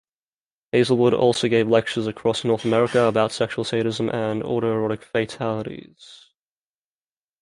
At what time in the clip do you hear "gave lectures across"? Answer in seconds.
1.47-2.43